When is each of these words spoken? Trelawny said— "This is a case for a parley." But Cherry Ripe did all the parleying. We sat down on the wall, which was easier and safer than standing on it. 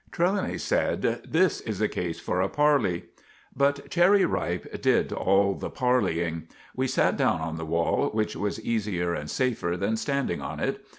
Trelawny 0.11 0.57
said— 0.57 1.21
"This 1.29 1.61
is 1.61 1.79
a 1.79 1.87
case 1.87 2.19
for 2.19 2.41
a 2.41 2.49
parley." 2.49 3.03
But 3.55 3.87
Cherry 3.91 4.25
Ripe 4.25 4.81
did 4.81 5.13
all 5.13 5.53
the 5.53 5.69
parleying. 5.69 6.47
We 6.75 6.87
sat 6.87 7.17
down 7.17 7.39
on 7.39 7.57
the 7.57 7.65
wall, 7.67 8.09
which 8.09 8.35
was 8.35 8.59
easier 8.61 9.13
and 9.13 9.29
safer 9.29 9.77
than 9.77 9.97
standing 9.97 10.41
on 10.41 10.59
it. 10.59 10.83